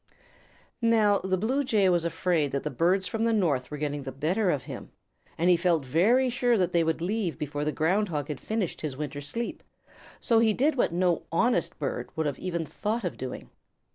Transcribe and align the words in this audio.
Now 0.81 1.19
the 1.19 1.37
Blue 1.37 1.63
Jay 1.63 1.87
was 1.87 2.05
afraid 2.05 2.51
that 2.53 2.63
the 2.63 2.71
birds 2.71 3.05
from 3.05 3.23
the 3.23 3.31
north 3.31 3.69
were 3.69 3.77
getting 3.77 4.01
the 4.01 4.11
better 4.11 4.49
of 4.49 4.63
him, 4.63 4.89
and 5.37 5.47
he 5.47 5.55
felt 5.55 5.85
very 5.85 6.27
sure 6.27 6.57
that 6.57 6.73
they 6.73 6.83
would 6.83 7.01
leave 7.03 7.37
before 7.37 7.63
the 7.63 7.71
Ground 7.71 8.09
Hog 8.09 8.27
had 8.27 8.41
finished 8.41 8.81
his 8.81 8.97
winter 8.97 9.21
sleep, 9.21 9.61
so 10.19 10.39
he 10.39 10.53
did 10.53 10.73
what 10.75 10.91
no 10.91 11.21
honest 11.31 11.77
bird 11.77 12.09
would 12.15 12.25
have 12.25 12.39
even 12.39 12.65
thought 12.65 13.03
of 13.03 13.15
doing. 13.15 13.51